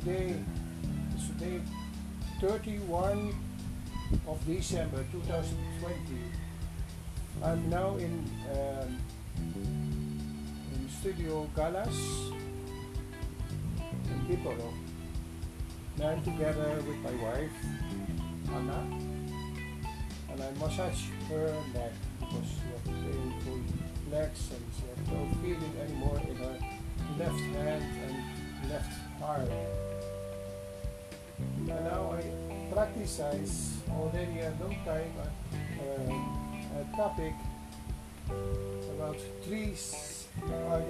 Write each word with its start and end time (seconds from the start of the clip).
today 0.00 0.34
is 1.16 1.28
today 1.28 1.60
31 2.40 3.32
of 4.26 4.44
December 4.44 5.04
2020. 5.12 5.94
I'm 7.40 7.70
now 7.70 7.94
in 7.98 8.28
um, 8.50 8.98
in 10.74 10.88
Studio 10.98 11.48
Galas 11.54 11.94
in 14.10 14.18
Pipolo. 14.26 14.74
And 15.94 16.04
I'm 16.04 16.24
together 16.24 16.82
with 16.88 16.98
my 16.98 17.14
wife 17.22 17.58
Anna 18.50 18.80
and 20.30 20.42
I 20.42 20.50
massage 20.58 21.06
her 21.28 21.54
neck 21.72 21.92
because 22.18 22.48
she 22.50 22.66
has 22.74 22.82
painful 22.82 23.60
legs 24.10 24.50
and 24.50 24.64
she 24.74 24.84
has 24.90 25.06
no 25.06 25.22
feeling 25.40 25.74
anymore 25.80 26.20
in 26.28 26.34
her 26.34 26.58
left 27.16 27.40
hand 27.54 27.84
and 28.02 28.70
left 28.70 28.92
arm. 29.24 29.83
Now 31.82 32.12
I 32.12 32.72
practice 32.72 33.20
already 33.90 34.40
a 34.40 34.52
long 34.60 34.76
time 34.84 35.12
a, 35.18 35.26
a, 35.82 36.80
a 36.80 36.96
topic 36.96 37.34
about 38.96 39.16
three, 39.44 39.74
uh, 40.46 40.80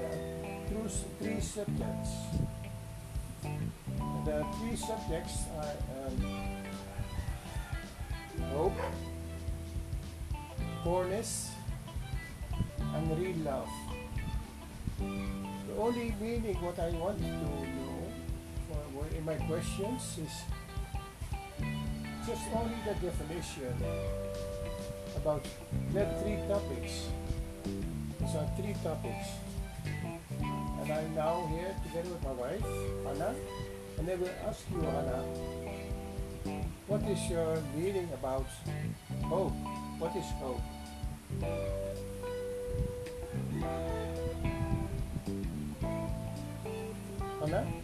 through 0.68 0.88
three 1.20 1.40
subjects. 1.40 2.10
The 4.24 4.46
three 4.58 4.76
subjects 4.76 5.44
are 5.58 5.76
um, 6.06 6.16
hope, 8.52 8.80
poorness, 10.82 11.50
and 12.94 13.18
real 13.18 13.36
love. 13.44 13.68
The 14.98 15.76
only 15.78 16.14
meaning 16.20 16.56
what 16.62 16.78
I 16.78 16.90
want 16.90 17.18
to 17.18 17.26
know 17.26 17.66
for, 18.68 19.16
in 19.16 19.24
my 19.24 19.34
questions 19.34 20.18
is 20.18 20.32
just 22.26 22.48
only 22.54 22.76
the 22.86 22.94
definition 23.06 23.74
about 25.16 25.44
that 25.92 26.22
three 26.22 26.38
topics. 26.48 27.08
These 28.18 28.34
are 28.34 28.48
three 28.56 28.74
topics. 28.82 29.28
And 30.40 30.92
I'm 30.92 31.14
now 31.14 31.46
here 31.52 31.74
together 31.84 32.08
with 32.08 32.24
my 32.24 32.32
wife, 32.32 32.64
Anna, 33.08 33.34
and 33.98 34.08
I 34.08 34.14
will 34.14 34.36
ask 34.48 34.64
you, 34.72 34.80
Anna, 34.80 35.20
what 36.86 37.02
is 37.02 37.30
your 37.30 37.58
meaning 37.76 38.08
about 38.14 38.46
hope? 39.24 39.52
What 39.98 40.16
is 40.16 40.24
hope? 40.40 40.62
Anna? 47.42 47.83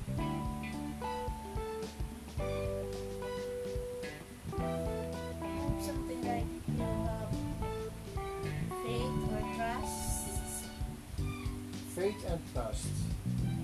Faith 12.00 12.24
and 12.30 12.40
trust. 12.54 12.86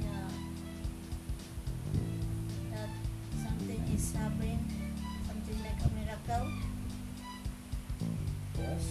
Yeah. 0.03 0.29
That 2.71 2.91
something 3.43 3.83
is 3.95 4.13
happening, 4.13 4.61
something 5.27 5.59
like 5.65 5.81
a 5.81 5.89
miracle. 5.97 6.53
Yes. 8.59 8.85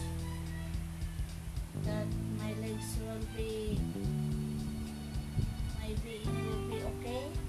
That 1.83 2.07
my 2.39 2.53
legs 2.59 2.97
will 3.05 3.25
be, 3.38 3.79
my 5.79 5.93
being 6.03 6.25
will 6.25 6.66
be. 6.67 6.81
Okay. 7.05 7.44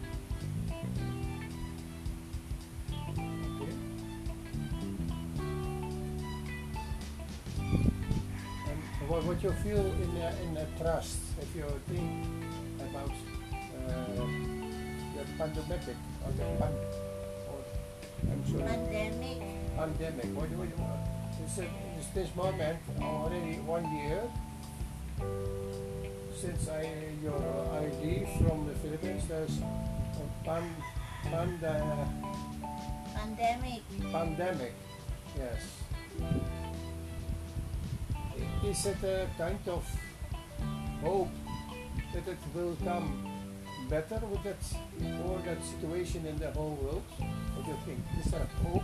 What, 9.16 9.24
what 9.24 9.42
you 9.42 9.52
feel 9.64 9.80
in 9.80 10.12
a, 10.20 10.28
in 10.44 10.56
a 10.58 10.66
trust, 10.78 11.16
if 11.40 11.56
you 11.56 11.64
think 11.88 12.26
about 12.80 13.08
uh, 13.08 14.26
the 15.16 15.24
pandemic 15.38 15.80
or 16.24 16.32
the 16.32 16.44
pan, 16.60 16.74
or 17.48 17.60
I'm 18.30 18.44
sorry, 18.44 18.62
Pandemic. 18.62 19.40
pandemic. 19.76 20.36
What 20.36 20.50
do 20.50 20.56
you 20.56 20.76
want? 20.76 21.00
Is, 21.46 21.58
it, 21.58 21.70
is 21.98 22.06
this 22.14 22.36
moment 22.36 22.78
already 23.00 23.56
one 23.64 23.88
year 23.96 24.20
since 26.36 26.68
I 26.68 26.84
your 27.22 27.40
ID 27.72 28.26
from 28.36 28.66
the 28.68 28.74
Philippines? 28.74 29.24
There's 29.28 29.58
a 29.60 30.44
pan, 30.44 30.76
panda, 31.22 32.06
Pandemic. 33.14 33.80
pandemic. 34.12 34.74
Yes. 35.38 35.85
Is 38.66 38.84
it 38.84 38.96
a 39.04 39.22
eh, 39.22 39.26
kind 39.38 39.68
of 39.68 39.86
hope 41.00 41.28
that 42.12 42.26
it 42.26 42.38
will 42.52 42.76
come 42.82 43.24
better 43.88 44.18
with 44.26 44.42
that 44.42 44.58
or 45.24 45.38
that 45.46 45.62
situation 45.64 46.26
in 46.26 46.36
the 46.36 46.50
whole 46.50 46.74
world? 46.82 47.04
What 47.54 47.64
do 47.64 47.70
you 47.70 47.78
think? 47.86 48.00
Is 48.18 48.32
there 48.32 48.48
hope? 48.64 48.82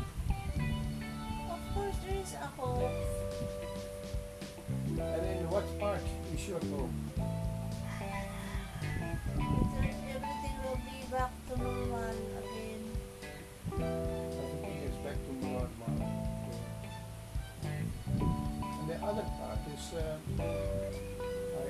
Of 1.50 1.75
course, 1.75 1.97
there 2.06 2.20
is 2.22 2.34
a 2.34 2.47
hope. 2.47 2.93
And 4.87 5.26
in 5.26 5.50
what 5.50 5.66
part 5.81 6.06
is 6.32 6.49
your 6.49 6.60
hope? 6.60 6.91
Everything 10.14 10.56
will 10.62 10.81
be 10.87 11.10
back 11.10 11.32
to 11.49 11.59
normal 11.59 12.10
again. 12.38 12.62
Is, 19.82 19.94
uh, 19.94 20.16
I 20.38 21.69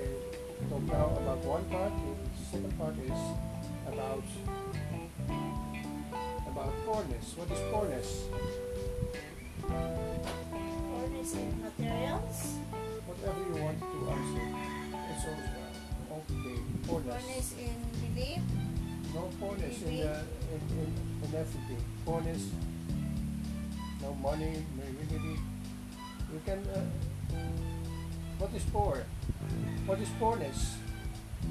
talk 0.69 0.83
now 0.83 1.07
about 1.21 1.45
one 1.45 1.65
part. 1.67 1.93
The 1.93 2.45
second 2.51 2.79
part 2.79 2.95
is 2.99 3.21
about 3.89 4.25
about 6.47 6.73
poorness. 6.85 7.35
What 7.37 7.51
is 7.51 7.61
poorness? 7.73 8.09
Furnace 10.93 11.35
in 11.35 11.63
materials. 11.63 12.39
Whatever 13.07 13.41
you 13.49 13.57
want 13.65 13.81
to 13.81 13.99
answer. 14.13 14.49
It's 15.11 15.25
also 15.31 15.57
okay. 16.17 16.57
Poorness. 16.87 17.23
Furnace 17.23 17.53
in 17.59 17.77
belief. 18.15 18.43
No 19.15 19.23
poorness 19.39 19.83
in, 19.83 19.97
the, 19.97 20.13
in, 20.53 20.61
in, 20.81 20.91
in 21.23 21.31
everything. 21.35 21.83
Poorness, 22.05 22.43
no 24.01 24.15
money, 24.15 24.65
no 24.77 24.85
unity. 24.85 25.37
You 26.33 26.41
can. 26.47 26.61
Uh, 26.75 26.81
what 28.43 28.53
is 28.55 28.65
poor? 28.75 29.07
What 29.87 30.01
is 30.01 30.09
poorness? 30.19 30.77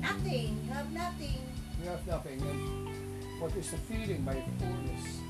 Nothing. 0.02 0.60
You 0.66 0.74
have 0.74 0.92
nothing. 0.92 1.40
You 1.82 1.90
have 1.90 2.06
nothing. 2.06 2.42
And 2.42 3.40
what 3.40 3.56
is 3.56 3.72
the 3.72 3.78
feeling 3.78 4.24
by 4.24 4.36
poorness? 4.60 5.22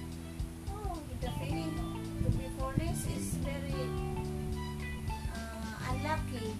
Oh, 0.74 0.98
the 1.22 1.30
feeling 1.38 1.78
to 2.24 2.30
be 2.34 2.50
furnace 2.58 3.06
is 3.16 3.38
very 3.46 3.78
uh, 5.38 5.92
unlucky. 5.92 6.58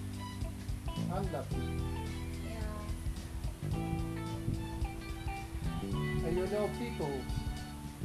Unlucky. 1.10 1.66
Yeah. 2.46 2.78
And 5.82 6.36
you 6.38 6.46
know 6.46 6.70
people 6.78 7.14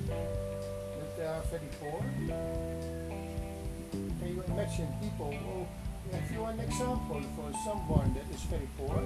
that 0.07 1.15
they 1.15 1.25
are 1.27 1.43
very 1.51 1.69
poor. 1.79 2.01
Can 3.91 4.27
you 4.33 4.43
imagine 4.47 4.87
people? 4.99 5.31
Oh, 5.45 5.67
if 6.11 6.31
you 6.31 6.41
want 6.41 6.59
an 6.59 6.65
example 6.65 7.21
for 7.35 7.51
someone 7.65 8.13
that 8.13 8.25
is 8.33 8.41
very 8.43 8.67
poor, 8.77 8.97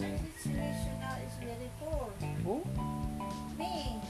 My 0.00 0.18
situation 0.42 0.94
now 1.00 1.16
is 1.26 1.34
very 1.40 1.70
poor. 1.80 2.10
who? 2.44 2.56
Me. 3.58 4.00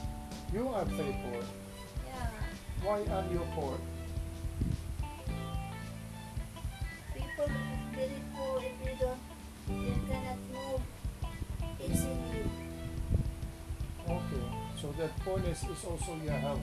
You 0.53 0.67
are 0.69 0.85
very 0.85 1.15
poor. 1.23 1.43
Yeah. 2.07 2.29
Why 2.83 2.99
are 2.99 3.25
you 3.31 3.41
poor? 3.55 3.77
People 7.13 7.45
are 7.45 7.95
very 7.95 8.21
poor 8.35 8.61
if 8.61 8.77
you 8.85 8.95
don't, 8.99 9.21
you 9.85 9.95
cannot 10.07 10.39
move 10.51 10.81
easily. 11.81 12.43
Okay, 14.07 14.45
so 14.81 14.93
that 14.99 15.17
poorness 15.21 15.63
is 15.63 15.83
also 15.85 16.15
your 16.23 16.33
health. 16.33 16.61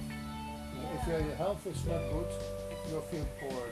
If 0.95 1.09
your 1.09 1.21
health 1.37 1.67
is 1.67 1.85
not 1.87 2.03
good, 2.11 2.27
you'll 2.91 3.01
feel 3.03 3.27
poor. 3.41 3.63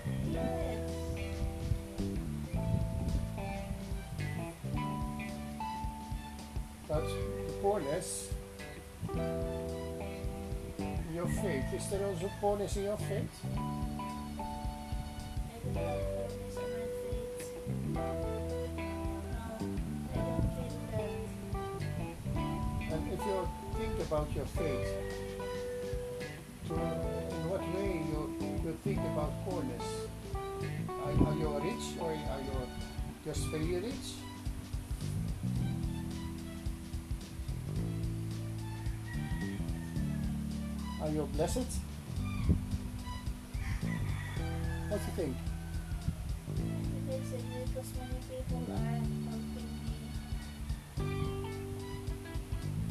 But 6.88 7.04
the 7.04 7.52
poorness, 7.62 8.30
your 11.14 11.28
faith, 11.28 11.74
is 11.74 11.86
there 11.88 12.06
also 12.06 12.30
poorness 12.40 12.76
in 12.76 12.84
your 12.84 12.96
faith? 12.96 13.44
I 15.60 15.72
don't 15.72 15.76
have 15.76 16.00
furnace 16.20 16.56
in 16.56 16.70
my 16.72 16.86
feet. 17.00 17.40
No, 17.94 18.04
I 22.86 22.88
don't 22.88 23.18
feel 23.18 23.42
that. 23.98 24.06
about 24.06 24.28
your 24.34 24.46
faith. 24.46 25.29
Just 33.32 33.46
very 33.46 33.76
rich? 33.76 33.94
Are 41.00 41.08
you 41.10 41.28
blessed? 41.34 41.58
What 44.88 44.98
do 44.98 45.06
you 45.06 45.14
think? 45.16 45.36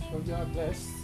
So 0.10 0.22
you 0.26 0.34
are 0.34 0.46
blessed. 0.46 0.99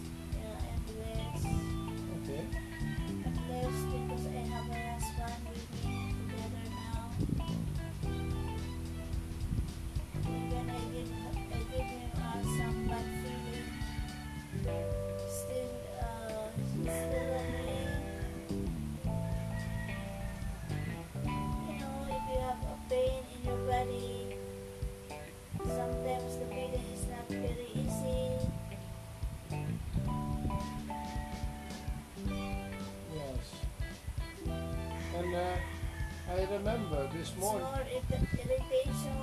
Remember 36.58 37.08
this 37.12 37.30
It's 37.32 37.40
morning. 37.40 37.62
more 37.62 37.84
irritation. 37.92 39.20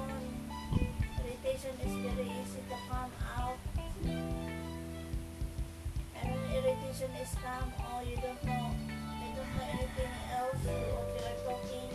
Irritation 1.25 1.75
is 1.85 1.93
very 2.05 2.29
easy 2.29 2.61
to 2.69 2.77
come 2.91 3.13
out. 3.39 3.59
And 6.21 6.27
when 6.31 6.43
irritation 6.57 7.11
is 7.23 7.33
come, 7.43 7.73
oh, 7.89 8.01
you 8.05 8.17
don't 8.17 8.43
know, 8.45 8.67
you 9.23 9.31
don't 9.37 9.51
know 9.57 9.69
anything 9.73 10.13
else 10.37 10.61
what 10.65 11.09
you 11.15 11.23
are 11.25 11.39
talking, 11.49 11.91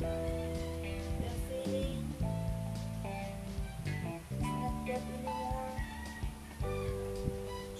you're 0.00 1.38
feeling. 1.48 2.02
It's 3.84 4.40
not 4.40 4.74
that 4.86 5.02
anymore. 5.12 5.72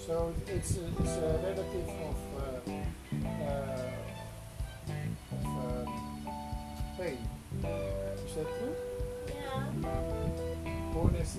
So 0.05 0.13
it's 0.47 0.71
a, 0.77 0.85
it's 1.01 1.15
a 1.17 1.19
relative 1.43 1.89
of 1.89 2.19
uh, 2.37 2.71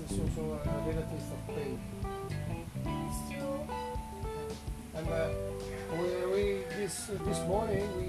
is 0.09 0.19
also 0.19 0.59
a 0.63 0.77
relative 0.87 1.25
of 1.35 1.47
pain. 1.47 1.79
it's 2.85 3.19
true. 3.31 3.59
And 4.95 5.07
uh, 5.09 5.29
we, 5.93 6.07
we 6.33 6.43
this 6.77 7.07
this 7.25 7.39
morning 7.47 7.87
we 7.97 8.07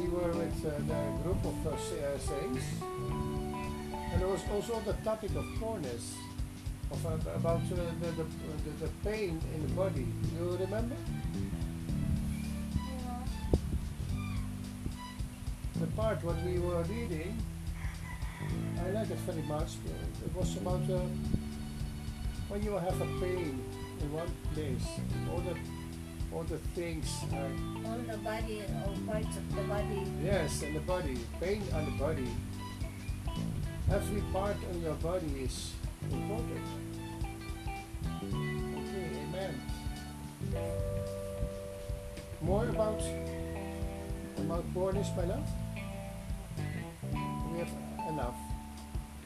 we 0.00 0.08
were 0.08 0.32
with 0.32 0.66
uh, 0.66 0.70
the 0.90 1.22
group 1.22 1.44
of 1.44 1.66
uh, 1.66 1.70
uh, 1.70 2.18
saints, 2.18 2.66
and 4.12 4.20
there 4.20 4.28
was 4.28 4.40
also 4.52 4.80
the 4.80 4.94
topic 5.04 5.34
of 5.36 5.44
poorness, 5.60 6.14
of 6.90 7.06
uh, 7.06 7.30
about 7.36 7.60
uh, 7.72 7.76
the, 8.00 8.10
the, 8.18 8.24
the 8.64 8.86
the 8.86 8.90
pain 9.04 9.40
in 9.54 9.62
the 9.62 9.72
body. 9.74 10.06
You 10.38 10.56
remember 10.60 10.94
know, 10.94 11.54
the 15.80 15.86
part 15.88 16.22
what 16.24 16.42
we 16.44 16.58
were 16.58 16.82
reading? 16.84 17.36
I 18.84 18.90
like 18.90 19.10
it 19.10 19.18
very 19.26 19.42
much. 19.42 19.76
It 20.24 20.34
was 20.34 20.56
about 20.56 20.82
uh, 20.90 21.00
when 22.48 22.62
you 22.62 22.72
have 22.72 23.00
a 23.00 23.06
pain 23.20 23.60
in 24.00 24.12
one 24.12 24.30
place, 24.52 24.86
all 25.30 25.40
the 25.40 25.56
all 26.34 26.42
the 26.44 26.58
things. 26.74 27.08
Uh, 27.32 27.48
all 27.88 27.98
the 27.98 28.18
body, 28.18 28.62
all 28.84 28.96
parts 29.06 29.36
of 29.36 29.56
the 29.56 29.62
body. 29.62 30.02
Yes, 30.22 30.62
and 30.62 30.76
the 30.76 30.80
body, 30.80 31.18
pain 31.40 31.62
on 31.72 31.84
the 31.84 31.92
body. 31.92 32.28
Every 33.90 34.22
part 34.32 34.56
on 34.70 34.82
your 34.82 34.94
body 34.94 35.32
is 35.42 35.72
important. 36.10 36.66
Okay, 38.22 39.08
amen. 39.28 39.60
More 42.42 42.68
about 42.68 43.00
about 44.38 44.74
poorness, 44.74 45.08
my 45.16 45.24
love. 45.24 45.63
Enough. 48.08 48.36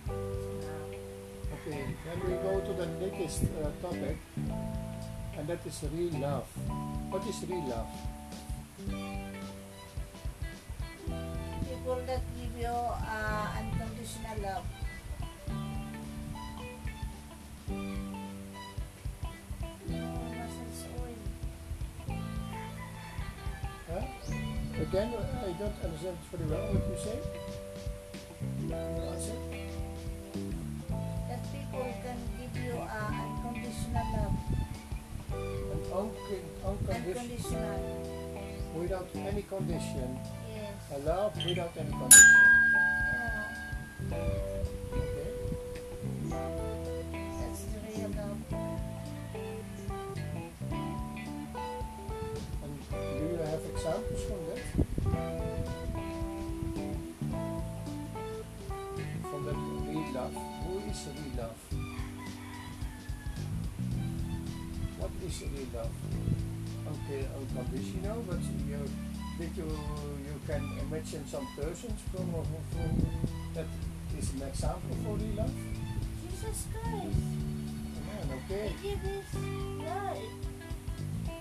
Okay, 0.08 1.82
then 2.06 2.18
we 2.24 2.32
go 2.38 2.60
to 2.60 2.72
the 2.72 2.86
next 3.02 3.42
uh, 3.42 3.70
topic, 3.82 4.16
and 5.36 5.48
that 5.48 5.66
is 5.66 5.84
real 5.92 6.14
love. 6.20 6.46
What 7.10 7.26
is 7.26 7.44
real 7.48 7.64
love? 7.68 7.90
People 11.68 11.98
that 12.06 12.22
give 12.38 12.54
you 12.56 12.66
uh, 12.66 13.46
unconditional 13.58 14.38
love. 14.42 14.64
No, 19.88 20.04
massage 20.32 20.86
oil. 21.02 21.18
Huh? 23.90 24.06
Again, 24.80 25.10
I 25.18 25.52
don't 25.58 25.76
understand 25.84 26.16
very 26.30 26.46
well 26.48 26.72
what 26.72 26.84
you 26.88 26.96
say. 27.04 27.18
That 31.28 31.42
people 31.52 31.86
can 32.02 32.18
give 32.38 32.54
you 32.64 32.72
uh, 32.78 33.10
unconditional 33.10 34.06
love. 34.14 34.36
An 35.32 35.80
uncon- 35.92 36.50
unconditional, 36.64 37.18
Unconditional. 37.18 37.78
without 38.74 39.08
any 39.14 39.42
condition. 39.42 40.18
Yes. 40.54 40.72
A 40.94 40.98
love 41.08 41.32
without 41.44 41.76
any 41.76 41.90
condition. 41.90 42.40
Yeah. 44.10 44.47
Real 65.20 65.66
love? 65.74 65.90
Okay, 66.88 67.26
unconditional, 67.36 68.24
but 68.28 68.38
you 68.40 68.80
did 69.38 69.56
you 69.56 69.66
you 69.66 70.40
can 70.46 70.62
imagine 70.78 71.26
some 71.26 71.46
persons 71.56 72.00
from, 72.14 72.34
uh, 72.34 72.42
from 72.70 73.06
that 73.54 73.66
is 74.16 74.32
an 74.34 74.42
example 74.42 74.96
for 75.04 75.16
real 75.16 75.34
love? 75.36 75.52
Jesus 76.30 76.66
Christ. 76.72 77.24
Amen, 77.98 78.40
okay. 78.46 78.72
He 78.80 78.88
gave 78.88 78.98
his 78.98 79.34
life. 79.82 80.34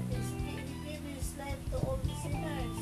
He 0.09 0.89
gave 0.89 1.03
his 1.15 1.37
life 1.37 1.61
to 1.71 1.77
all 1.77 1.99
the 2.03 2.15
sinners 2.21 2.79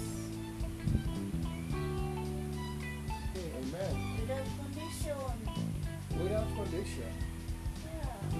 Okay, 3.29 3.49
amen. 3.59 3.93
without 4.21 4.47
condition. 4.57 5.17
Without 6.23 6.55
condition. 6.55 7.24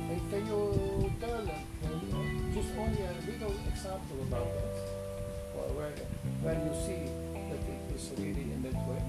Can 0.06 0.46
you 0.46 1.12
tell 1.20 1.42
uh, 1.42 1.50
just 2.54 2.70
only 2.78 3.02
a 3.02 3.14
little 3.26 3.56
example 3.68 4.22
about 4.22 4.50
that? 4.54 4.76
Or 5.58 5.66
where, 5.74 5.96
where 6.42 6.58
you 6.62 6.74
see 6.86 7.10
that 7.34 7.64
it 7.66 7.96
is 7.96 8.06
really 8.16 8.46
in 8.54 8.62
that 8.62 8.78
way? 8.86 9.02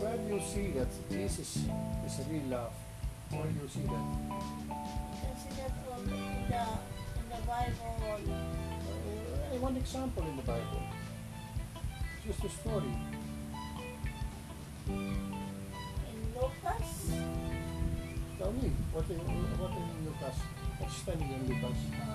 Where 0.00 0.18
you 0.28 0.38
see 0.44 0.68
that 0.78 0.90
this 1.08 1.38
is 1.38 1.68
a 2.18 2.22
real 2.28 2.46
love? 2.50 2.72
Where 3.30 3.46
you 3.46 3.68
see 3.68 3.86
that? 3.86 3.88
You 3.88 4.34
can 5.22 5.34
see 5.38 5.52
that 5.62 5.72
in 5.94 6.10
the, 6.50 6.64
in 7.14 7.26
the 7.30 7.40
Bible. 7.46 7.94
Uh, 9.52 9.58
one 9.60 9.76
example 9.76 10.24
in 10.26 10.36
the 10.36 10.42
Bible. 10.42 10.82
Just 12.26 12.44
a 12.44 12.48
story. 12.48 13.17
In 14.88 16.32
Lucas, 16.34 16.90
Tell 18.38 18.52
me, 18.52 18.70
what 18.92 19.04
in, 19.10 19.18
what 19.18 19.70
in 19.72 20.06
Lucas? 20.06 20.36
What's 20.78 20.96
standing 20.96 21.28
in 21.28 21.48
Lucas? 21.48 21.78
um, 21.92 22.08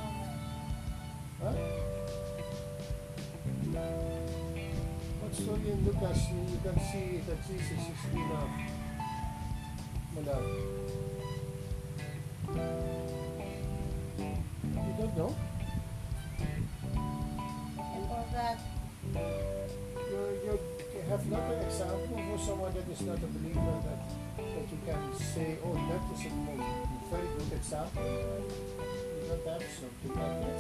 Huh? 1.42 1.54
What 5.22 5.36
story 5.36 5.70
in 5.72 5.86
Lucas 5.86 6.20
you 6.32 6.60
can 6.64 6.80
see 6.92 7.22
that 7.28 7.38
Jesus 7.48 7.82
is 7.92 8.02
real 8.14 8.28
love? 8.30 8.50
Mala. 10.16 10.38
You 14.74 14.94
don't 14.98 15.18
know? 15.18 15.36
I 17.78 17.82
forgot. 18.08 18.58
You, 20.10 20.22
you 20.46 20.60
have 21.10 21.26
not 21.30 21.52
an 21.52 21.60
example 21.66 22.18
for 22.30 22.40
someone 22.40 22.74
that 22.74 22.88
is 22.90 23.02
not 23.02 23.18
a 23.18 23.28
believer 23.28 23.82
that, 23.86 24.02
that 24.38 24.68
you 24.72 24.80
can 24.86 25.14
say, 25.20 25.58
oh, 25.64 25.74
that 25.74 26.04
is 26.16 26.26
a 26.26 26.30
very 27.12 27.28
good 27.38 27.52
example. 27.54 28.04
You 28.04 29.28
don't 29.30 29.48
have 29.48 29.64
something 29.68 30.14
like 30.16 30.38
that. 30.44 30.60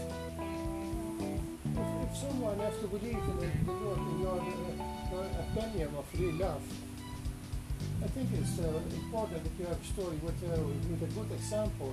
If, 1.73 1.87
if 2.03 2.17
someone 2.17 2.59
has 2.59 2.75
to 2.81 2.87
believe 2.87 3.15
in 3.15 3.37
the, 3.39 3.71
Lord, 3.71 3.99
in 3.99 4.19
your, 4.19 4.37
your 5.11 5.25
opinion 5.47 5.89
of 5.97 6.05
real 6.19 6.35
love, 6.35 6.61
I 8.03 8.07
think 8.07 8.29
it's 8.33 8.59
uh, 8.59 8.67
important 8.93 9.43
that 9.43 9.53
you 9.57 9.65
have 9.65 9.79
a 9.79 9.85
story 9.85 10.17
with, 10.21 10.43
uh, 10.43 10.59
with 10.89 11.03
a 11.03 11.11
good 11.13 11.31
example. 11.31 11.91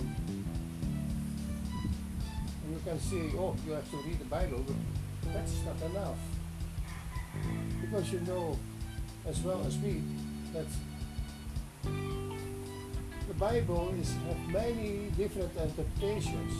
And 2.64 2.68
you 2.72 2.80
can 2.84 2.98
say, 2.98 3.30
oh, 3.38 3.54
you 3.64 3.72
have 3.72 3.88
to 3.90 3.96
read 3.98 4.18
the 4.18 4.24
Bible, 4.24 4.64
but 5.22 5.32
that's 5.32 5.54
not 5.64 5.80
enough. 5.90 6.18
Because 7.80 8.12
you 8.12 8.20
know 8.20 8.58
as 9.26 9.40
well 9.40 9.62
as 9.66 9.78
me 9.78 10.02
that 10.52 10.66
the 13.28 13.34
Bible 13.34 13.94
is 14.00 14.12
have 14.26 14.48
many 14.48 15.10
different 15.16 15.50
interpretations. 15.56 16.52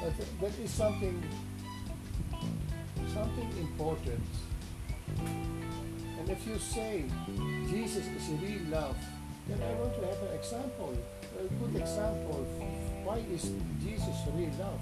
But 0.00 0.14
that 0.40 0.58
is 0.58 0.70
something 0.70 1.22
something 3.12 3.50
important. 3.60 4.22
And 5.18 6.30
if 6.30 6.46
you 6.46 6.58
say 6.58 7.04
Jesus 7.68 8.06
is 8.06 8.28
real 8.40 8.62
love, 8.70 8.96
then 9.48 9.58
I 9.60 9.74
want 9.80 9.94
to 9.96 10.06
have 10.06 10.22
an 10.22 10.34
example, 10.38 10.96
a 11.38 11.42
good 11.60 11.80
example. 11.80 12.46
Of 12.46 13.06
why 13.06 13.18
is 13.32 13.50
Jesus 13.82 14.16
real 14.34 14.50
love? 14.58 14.80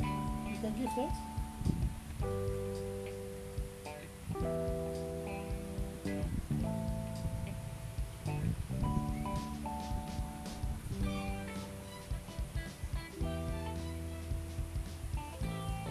You 0.00 0.56
can 0.60 0.74
give 0.78 0.90
that? 0.96 1.33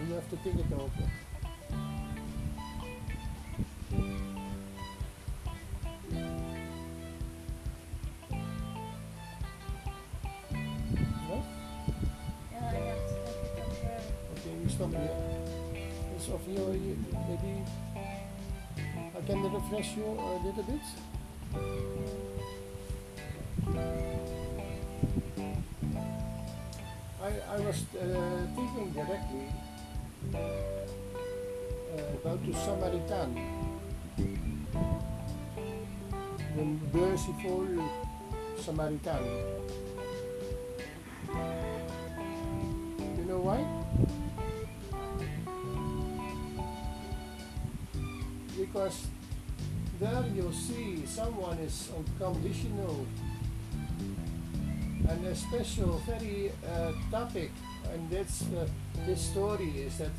You 0.05 0.15
have 0.15 0.29
to 0.29 0.35
think 0.37 0.59
it 0.59 0.65
over. 0.73 1.22
Maybe 17.27 17.63
I 19.15 19.21
can 19.25 19.53
refresh 19.53 19.95
you 19.95 20.05
a 20.05 20.35
little 20.43 20.63
bit. 20.63 20.81
I, 27.23 27.31
I 27.55 27.59
was 27.59 27.85
uh, 27.95 28.47
thinking 28.55 28.91
directly 28.91 29.47
uh, 30.33 30.37
about 32.21 32.45
the 32.45 32.53
Samaritan. 32.53 33.29
De 36.55 36.63
merciful 36.93 37.67
Samaritan. 38.57 39.23
You 43.17 43.25
know 43.25 43.39
why? 43.39 43.72
Because 48.73 49.05
there 49.99 50.25
you 50.33 50.51
see 50.51 51.05
someone 51.05 51.59
is 51.59 51.91
unconditional. 51.95 53.05
And 55.07 55.27
a 55.27 55.35
special 55.35 56.01
very 56.07 56.51
uh, 56.65 56.93
topic 57.11 57.51
and 57.93 58.09
that's 58.09 58.43
uh, 58.49 58.65
this 59.05 59.21
story 59.21 59.69
is 59.77 59.99
that 59.99 60.09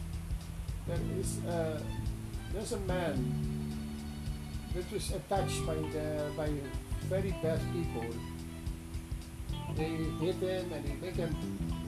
there 0.87 1.03
is 1.19 1.43
uh, 1.47 1.81
there's 2.53 2.73
a 2.73 2.81
man 2.81 3.19
that 4.75 4.93
was 4.93 5.11
attached 5.11 5.67
by 5.67 5.75
the 5.75 6.31
by 6.37 6.51
very 7.11 7.35
bad 7.43 7.59
people. 7.73 8.07
They 9.75 9.99
hit 10.23 10.37
him 10.37 10.73
and 10.73 10.85
they 10.85 10.95
make 11.03 11.17
him 11.17 11.35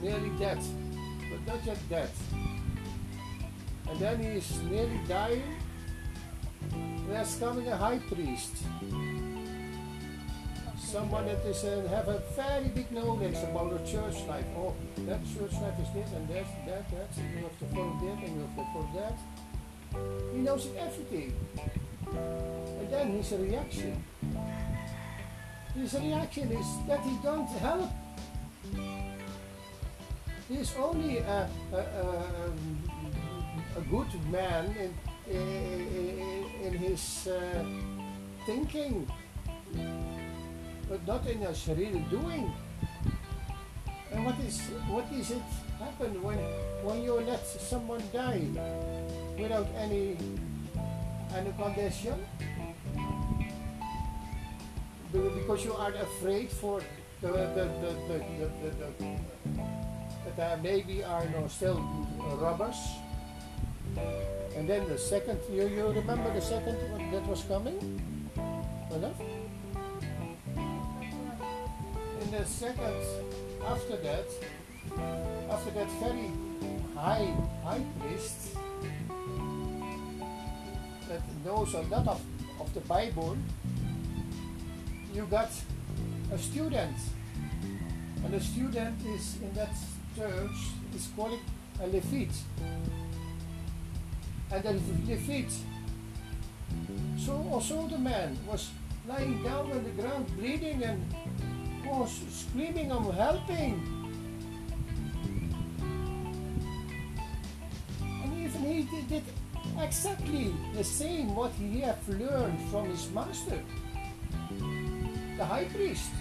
nearly 0.01 0.31
dead 0.37 0.59
but 1.31 1.47
not 1.47 1.65
yet 1.65 1.79
dead. 1.89 2.09
And 3.87 3.99
then 3.99 4.19
he's 4.19 4.59
nearly 4.63 4.99
dying 5.07 5.56
there's 7.07 7.35
coming 7.35 7.67
a 7.67 7.77
high 7.77 7.99
priest. 7.99 8.57
Someone 10.77 11.25
that 11.25 11.45
is 11.45 11.63
uh, 11.63 11.87
have 11.89 12.07
a 12.07 12.21
very 12.35 12.69
big 12.69 12.91
knowledge 12.91 13.37
about 13.43 13.71
the 13.71 13.91
church 13.91 14.23
life. 14.27 14.45
Oh, 14.55 14.73
that 14.99 15.19
church 15.33 15.53
life 15.61 15.79
is 15.81 15.89
this 15.93 16.11
and 16.13 16.27
that, 16.29 16.45
that, 16.65 16.89
that. 16.91 17.09
And 17.17 17.33
you 17.33 17.43
have 17.43 17.59
to 17.59 17.65
follow 17.75 17.97
that 18.03 18.23
and 18.23 18.35
you 18.35 18.41
have 18.41 18.55
to 18.55 18.65
follow 18.73 18.89
that. 18.95 20.33
He 20.33 20.39
knows 20.39 20.67
everything. 20.77 21.33
And 22.79 22.89
then 22.89 23.11
his 23.11 23.31
reaction. 23.31 24.03
His 25.75 25.93
reaction 25.93 26.51
is 26.51 26.67
that 26.87 27.01
he 27.01 27.17
don't 27.21 27.47
help. 27.47 27.89
He's 30.49 30.73
only 30.77 31.17
a, 31.17 31.49
a, 31.73 31.75
a, 31.75 32.25
um, 32.45 32.89
a 33.75 33.81
good 33.81 34.07
man 34.31 34.73
in, 34.79 35.35
in, 35.35 35.41
in 35.41 36.36
his 36.73 37.27
uh, 37.27 37.63
thinking, 38.45 39.07
but 40.89 41.05
not 41.07 41.25
in 41.27 41.39
his 41.39 41.67
real 41.67 41.99
doing. 42.09 42.51
And 44.11 44.25
what 44.25 44.39
is 44.39 44.59
what 44.87 45.05
is 45.11 45.31
it 45.31 45.43
happen 45.79 46.23
when 46.23 46.39
when 46.83 47.03
you 47.03 47.19
let 47.21 47.45
someone 47.45 48.01
die 48.13 48.47
without 49.37 49.67
any 49.77 50.17
any 51.35 51.51
condition? 51.59 52.15
Because 55.11 55.65
you 55.65 55.73
are 55.73 55.93
afraid 55.93 56.51
for 56.51 56.81
the 57.21 57.27
the 57.27 57.65
the 57.81 57.89
the, 58.07 58.17
the, 58.39 58.47
the, 58.63 58.89
the 58.89 59.37
that 60.25 60.35
there 60.35 60.59
maybe 60.63 61.03
are 61.03 61.25
no 61.29 61.47
still 61.47 61.79
robbers. 62.39 62.77
And 64.57 64.67
then 64.67 64.89
the 64.89 64.97
second, 64.97 65.39
you, 65.51 65.67
you 65.67 65.87
remember 65.87 66.33
the 66.33 66.41
second 66.41 66.77
one 66.91 67.11
that 67.11 67.25
was 67.27 67.43
coming? 67.43 67.77
Enough? 68.91 69.21
In 72.21 72.31
the 72.31 72.43
second, 72.43 73.05
after 73.63 73.97
that, 73.97 74.25
after 75.51 75.71
that 75.71 75.89
very 76.01 76.31
high 76.95 77.31
high 77.63 77.85
priest 77.99 78.57
that 81.07 81.21
knows 81.45 81.75
a 81.75 81.81
lot 81.81 82.07
of, 82.07 82.21
of 82.59 82.73
the 82.73 82.81
Bible, 82.81 83.37
you 85.13 85.27
got 85.29 85.51
a 86.33 86.37
student. 86.37 86.97
And 88.23 88.33
the 88.33 88.39
student 88.39 89.05
is 89.05 89.37
in 89.39 89.53
that 89.53 89.75
church 90.17 90.57
is 90.95 91.07
called 91.15 91.39
a 91.79 91.87
Levite 91.87 92.35
and 94.51 94.63
then 94.63 94.81
the 95.05 95.13
Levite. 95.13 95.53
So 97.17 97.33
also 97.51 97.87
the 97.87 97.97
man 97.97 98.37
was 98.47 98.71
lying 99.07 99.43
down 99.43 99.71
on 99.71 99.83
the 99.83 99.89
ground 100.01 100.27
bleeding 100.37 100.83
and 100.83 101.13
was 101.85 102.21
screaming 102.29 102.91
of 102.91 103.13
helping. 103.13 103.81
And 108.01 108.45
even 108.45 108.61
he 108.61 108.83
did, 108.83 109.07
did 109.07 109.23
exactly 109.79 110.53
the 110.73 110.83
same 110.83 111.35
what 111.35 111.51
he 111.53 111.81
had 111.81 111.97
learned 112.07 112.59
from 112.69 112.89
his 112.89 113.09
master, 113.11 113.59
the 115.37 115.45
high 115.45 115.65
priest. 115.65 116.11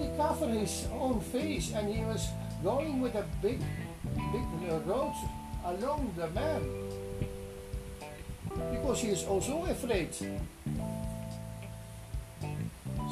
He 0.00 0.08
covered 0.16 0.50
his 0.50 0.86
own 0.92 1.20
face 1.20 1.72
and 1.72 1.88
he 1.88 2.04
was 2.04 2.28
going 2.62 3.00
with 3.00 3.14
a 3.14 3.24
big 3.42 3.60
big 4.32 4.86
road 4.86 5.14
along 5.64 6.12
the 6.16 6.28
man 6.30 6.62
because 8.70 9.00
he 9.00 9.08
is 9.08 9.24
also 9.24 9.64
afraid. 9.64 10.12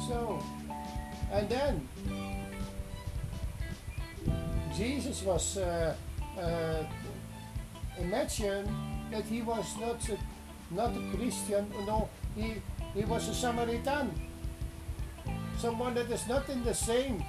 So, 0.07 0.43
and 1.31 1.49
then 1.49 1.87
Jesus 4.75 5.23
was 5.23 5.57
uh, 5.57 5.95
uh, 6.39 6.83
imagine 7.99 8.65
that 9.11 9.23
he 9.25 9.41
was 9.41 9.65
not 9.79 10.09
uh, 10.09 10.15
not 10.71 10.95
a 10.95 11.17
Christian. 11.17 11.67
No, 11.85 12.09
he 12.35 12.61
he 12.93 13.03
was 13.05 13.27
a 13.27 13.33
Samaritan. 13.33 14.11
Someone 15.57 15.93
that 15.95 16.09
is 16.09 16.27
not 16.27 16.49
in 16.49 16.63
the 16.63 16.73
same 16.73 17.23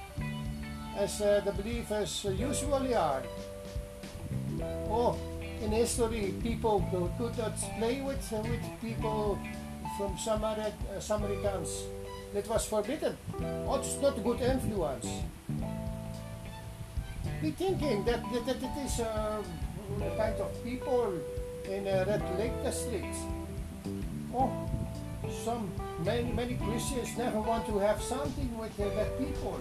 as 0.96 1.20
uh, 1.20 1.40
the 1.44 1.52
believers 1.52 2.26
usually 2.36 2.94
are. 2.94 3.22
Oh, 4.88 5.16
in 5.62 5.70
history, 5.70 6.34
people 6.42 6.84
could 6.90 7.38
not 7.38 7.56
play 7.78 8.00
with 8.02 8.32
uh, 8.32 8.42
with 8.42 8.64
people 8.80 9.38
from 9.96 10.16
Samarit 10.16 10.74
uh, 10.90 11.00
Samaritans. 11.00 11.84
It 12.34 12.48
was 12.48 12.64
forbidden. 12.66 13.16
Oh, 13.66 13.76
it's 13.76 14.00
not 14.00 14.16
a 14.16 14.20
good 14.20 14.40
influence. 14.40 15.06
Be 17.42 17.50
thinking 17.50 18.04
that, 18.04 18.22
that, 18.32 18.46
that 18.46 18.56
it 18.56 18.76
is 18.84 19.00
uh, 19.00 19.42
the 19.98 20.10
kind 20.16 20.36
of 20.40 20.64
people 20.64 21.12
in 21.68 21.86
uh, 21.86 22.04
Red 22.06 22.22
Lake 22.38 22.56
District. 22.64 23.14
Oh, 24.34 24.50
some 25.44 25.70
many 26.04 26.32
many 26.32 26.54
Christians 26.54 27.16
never 27.18 27.40
want 27.40 27.66
to 27.66 27.78
have 27.78 28.00
something 28.00 28.56
with 28.58 28.78
uh, 28.80 28.88
that 28.96 29.18
people. 29.18 29.60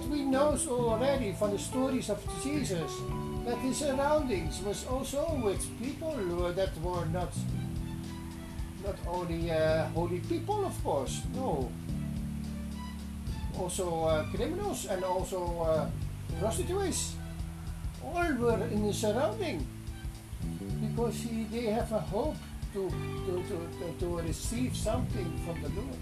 But 0.00 0.08
we 0.08 0.24
know 0.24 0.56
already 0.68 1.32
from 1.32 1.50
the 1.52 1.58
stories 1.58 2.08
of 2.08 2.24
Jesus 2.42 2.90
that 3.44 3.58
his 3.58 3.76
surroundings 3.76 4.62
was 4.62 4.86
also 4.86 5.38
with 5.44 5.60
people 5.78 6.16
that 6.56 6.70
were 6.80 7.04
not 7.06 7.32
not 8.82 8.96
only 9.06 9.50
uh, 9.50 9.84
holy 9.92 10.20
people, 10.20 10.64
of 10.64 10.72
course, 10.82 11.20
no. 11.34 11.70
Also 13.58 14.04
uh, 14.04 14.24
criminals 14.32 14.86
and 14.86 15.04
also 15.04 15.60
uh, 15.60 15.90
prostitutes. 16.40 17.16
All 18.02 18.32
were 18.40 18.64
in 18.72 18.86
the 18.86 18.94
surrounding 18.94 19.66
because 20.80 21.20
he, 21.20 21.44
they 21.52 21.66
have 21.66 21.92
a 21.92 22.00
hope 22.00 22.36
to, 22.72 22.88
to, 22.88 23.44
to, 23.48 23.56
to, 23.78 23.92
to 24.00 24.06
receive 24.22 24.74
something 24.74 25.28
from 25.44 25.60
the 25.60 25.68
Lord. 25.68 26.00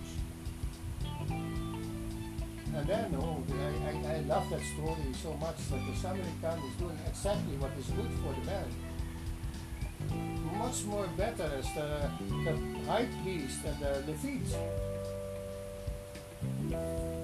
And 2.79 2.87
then, 2.87 3.17
oh, 3.21 3.43
I, 3.51 3.91
I, 3.91 4.15
I 4.15 4.21
love 4.21 4.49
that 4.51 4.63
story 4.63 5.13
so 5.21 5.35
much 5.35 5.59
that 5.69 5.83
the 5.85 5.97
Samaritan 5.97 6.59
is 6.65 6.77
doing 6.79 6.99
exactly 7.09 7.57
what 7.59 7.73
is 7.77 7.87
good 7.87 8.13
for 8.23 8.33
the 8.39 8.47
man 8.47 8.69
much 10.59 10.85
more 10.85 11.07
better 11.17 11.51
as 11.59 11.67
the, 11.75 12.11
the 12.45 12.55
high 12.87 13.09
priest 13.23 13.59
and 13.65 13.79
the 13.81 14.03
Levites. 14.07 14.55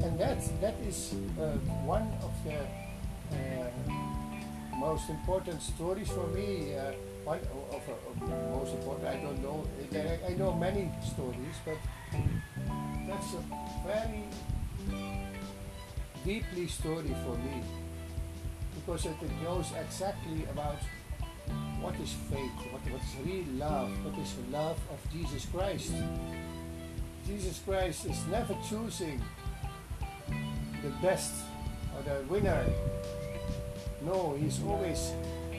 And 0.04 0.18
that, 0.18 0.38
that 0.60 0.74
is 0.86 1.14
uh, 1.38 1.58
one 1.84 2.06
of 2.22 2.32
the 2.44 2.58
uh, 3.36 3.70
most 4.76 5.10
important 5.10 5.62
stories 5.62 6.08
for 6.08 6.26
me. 6.28 6.76
Uh, 6.76 6.92
one 7.24 7.38
of, 7.38 7.74
of, 7.74 8.22
of, 8.22 8.28
most 8.50 8.74
important, 8.74 9.08
I 9.08 9.16
don't 9.16 9.42
know. 9.42 9.66
I, 9.92 10.32
I 10.32 10.34
know 10.34 10.52
many 10.54 10.90
stories, 11.02 11.56
but 11.64 11.78
that's 13.08 13.34
a 13.34 13.42
very 13.86 14.24
deeply 16.24 16.66
story 16.66 17.14
for 17.24 17.36
me 17.38 17.62
because 18.74 19.04
it 19.04 19.16
knows 19.42 19.66
exactly 19.78 20.44
about 20.50 20.78
what 21.80 21.94
is 22.00 22.14
faith, 22.30 22.72
what, 22.72 22.80
what 22.90 23.02
is 23.02 23.26
real 23.26 23.44
love, 23.58 23.90
what 24.04 24.18
is 24.18 24.34
the 24.34 24.56
love 24.56 24.78
of 24.90 25.12
Jesus 25.12 25.44
Christ. 25.46 25.92
Jesus 27.26 27.60
Christ 27.66 28.06
is 28.06 28.26
never 28.30 28.56
choosing 28.68 29.22
the 30.82 30.90
best 31.02 31.32
or 31.94 32.02
the 32.02 32.24
winner. 32.26 32.64
No, 34.02 34.36
he's 34.40 34.62
always 34.62 35.12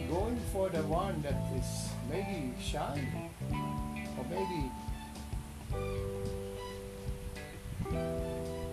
going 0.10 0.40
for 0.52 0.70
the 0.70 0.82
one 0.84 1.22
that 1.22 1.42
is 1.58 1.90
maybe 2.10 2.54
shy 2.60 3.02
or 4.18 4.26
maybe 4.30 4.72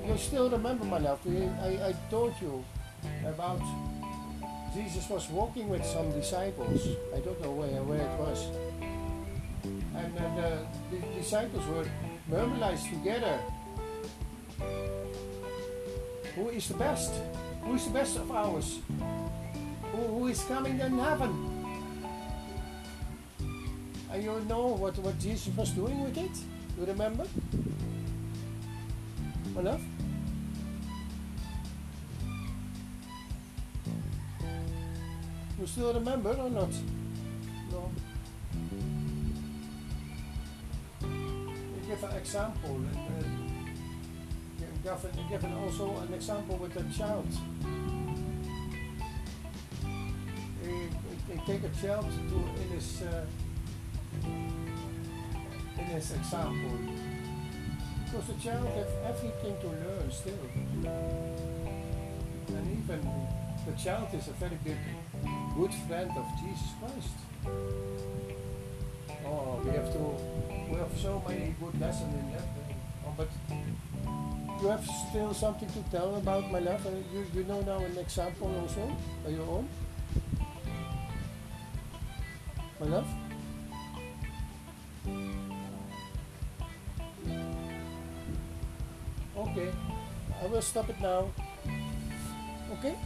you 0.06 0.16
still 0.16 0.50
remember 0.50 0.84
my 0.84 0.98
love 0.98 1.20
I, 1.60 1.88
I 1.88 1.94
told 2.10 2.34
you 2.40 2.64
about 3.26 3.60
Jesus 4.74 5.08
was 5.10 5.28
walking 5.28 5.68
with 5.68 5.84
some 5.84 6.10
disciples. 6.12 6.88
I 7.14 7.20
don't 7.20 7.40
know 7.42 7.52
where, 7.52 7.82
where 7.82 8.00
it 8.00 8.18
was. 8.18 8.46
And 9.94 10.18
uh, 10.18 10.58
the, 10.90 10.96
the 10.96 11.06
disciples 11.18 11.66
were 11.66 11.86
murmurized 12.28 12.88
together. 12.88 13.38
Who 16.34 16.48
is 16.48 16.68
the 16.68 16.74
best? 16.74 17.12
Who 17.62 17.74
is 17.74 17.84
the 17.84 17.92
best 17.92 18.16
of 18.16 18.32
ours? 18.32 18.78
Who, 19.92 19.98
who 19.98 20.26
is 20.28 20.42
coming 20.44 20.80
in 20.80 20.98
heaven? 20.98 21.52
And 24.10 24.22
you 24.22 24.40
know 24.48 24.68
what, 24.68 24.98
what 24.98 25.18
Jesus 25.18 25.54
was 25.54 25.70
doing 25.70 26.02
with 26.02 26.16
it? 26.16 26.36
You 26.78 26.86
remember? 26.86 27.26
Enough? 29.58 29.82
You 35.62 35.68
still 35.68 35.94
remember 35.94 36.30
or 36.30 36.50
not? 36.50 36.72
No. 37.70 37.88
You 41.00 41.80
give 41.86 42.02
an 42.02 42.16
example. 42.16 42.80
Uh, 42.90 43.22
give, 44.82 45.12
give 45.30 45.44
also 45.62 45.98
an 45.98 46.14
example 46.14 46.56
with 46.56 46.76
a 46.76 46.82
child. 46.92 47.28
They 51.28 51.36
take 51.46 51.62
a 51.62 51.70
child 51.80 52.10
to 52.10 52.38
in 52.60 52.68
his 52.74 53.02
uh, 53.02 53.24
in 55.78 55.84
his 55.94 56.10
example 56.10 56.78
because 58.04 58.26
the 58.26 58.34
child 58.42 58.66
has 58.66 58.90
everything 59.06 59.56
to 59.60 59.68
learn 59.68 60.10
still, 60.10 60.44
and 62.48 62.66
even 62.82 63.00
the 63.64 63.72
child 63.80 64.08
is 64.12 64.26
a 64.26 64.32
very 64.32 64.58
big 64.64 64.76
good 65.56 65.74
friend 65.86 66.10
of 66.16 66.26
Jesus 66.40 66.72
Christ. 66.80 67.16
Oh, 69.24 69.60
we 69.64 69.70
have 69.70 69.92
to, 69.92 69.98
we 70.70 70.78
have 70.78 70.96
so 70.96 71.22
many 71.28 71.54
good 71.60 71.80
lessons 71.80 72.14
in 72.14 72.32
that. 72.32 72.46
Oh, 73.06 73.14
but 73.16 73.28
you 74.62 74.68
have 74.68 74.84
still 75.10 75.34
something 75.34 75.68
to 75.68 75.82
tell 75.90 76.16
about 76.16 76.50
my 76.50 76.58
love? 76.58 76.86
Uh, 76.86 76.90
you, 77.12 77.26
you 77.34 77.44
know 77.44 77.60
now 77.62 77.84
an 77.84 77.98
example 77.98 78.50
also 78.60 78.96
by 79.24 79.30
your 79.30 79.46
own? 79.46 79.68
My 82.80 82.86
love? 82.86 83.08
Okay, 89.36 89.70
I 90.42 90.46
will 90.46 90.62
stop 90.62 90.88
it 90.88 91.00
now. 91.00 91.28
Okay? 92.78 92.96